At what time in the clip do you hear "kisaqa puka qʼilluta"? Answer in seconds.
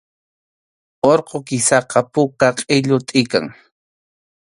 1.47-3.05